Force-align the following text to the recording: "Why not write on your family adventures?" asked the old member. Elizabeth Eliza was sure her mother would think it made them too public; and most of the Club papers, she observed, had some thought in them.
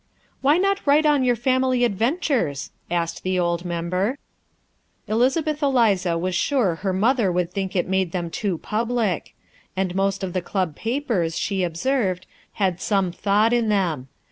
"Why 0.41 0.57
not 0.57 0.87
write 0.87 1.05
on 1.05 1.23
your 1.23 1.35
family 1.35 1.83
adventures?" 1.83 2.71
asked 2.89 3.21
the 3.21 3.37
old 3.37 3.63
member. 3.63 4.17
Elizabeth 5.07 5.61
Eliza 5.61 6.17
was 6.17 6.33
sure 6.33 6.77
her 6.77 6.91
mother 6.91 7.31
would 7.31 7.53
think 7.53 7.75
it 7.75 7.87
made 7.87 8.11
them 8.11 8.31
too 8.31 8.57
public; 8.57 9.35
and 9.77 9.93
most 9.93 10.23
of 10.23 10.33
the 10.33 10.41
Club 10.41 10.75
papers, 10.75 11.37
she 11.37 11.61
observed, 11.61 12.25
had 12.53 12.81
some 12.81 13.11
thought 13.11 13.53
in 13.53 13.69
them. 13.69 14.07